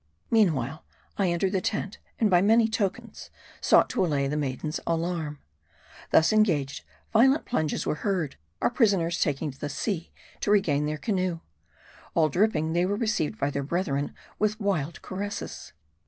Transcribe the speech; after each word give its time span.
Meanwhile, 0.31 0.83
I 1.19 1.29
entered 1.29 1.51
the 1.51 1.61
tent, 1.61 1.99
and 2.19 2.27
by 2.27 2.41
many 2.41 2.67
tokens, 2.67 3.29
sought 3.61 3.87
to 3.91 4.03
allay 4.03 4.27
the 4.27 4.35
maiden's 4.35 4.79
alarm. 4.87 5.37
Thus 6.09 6.33
engaged, 6.33 6.83
vio 7.13 7.27
lent 7.29 7.45
plunges 7.45 7.85
were 7.85 7.93
heard: 8.01 8.35
our 8.63 8.71
prisoners 8.71 9.21
taking 9.21 9.51
to 9.51 9.59
the 9.59 9.69
sea 9.69 10.11
to 10.39 10.49
regain 10.49 10.87
their 10.87 10.97
canoe. 10.97 11.41
All 12.15 12.29
dripping, 12.29 12.73
they 12.73 12.87
were 12.87 12.95
received 12.95 13.37
by 13.37 13.51
their 13.51 13.61
brethren 13.61 14.15
with 14.39 14.59
wild 14.59 15.03
caresses. 15.03 15.71